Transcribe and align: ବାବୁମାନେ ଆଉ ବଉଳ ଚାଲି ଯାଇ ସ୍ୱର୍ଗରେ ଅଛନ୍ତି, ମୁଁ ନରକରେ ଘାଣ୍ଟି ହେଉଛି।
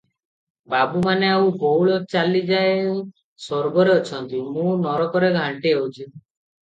ବାବୁମାନେ 0.73 1.27
ଆଉ 1.33 1.51
ବଉଳ 1.63 1.97
ଚାଲି 2.13 2.41
ଯାଇ 2.47 2.73
ସ୍ୱର୍ଗରେ 3.45 3.93
ଅଛନ୍ତି, 3.99 4.41
ମୁଁ 4.57 4.75
ନରକରେ 4.87 5.31
ଘାଣ୍ଟି 5.41 5.75
ହେଉଛି। 5.75 6.13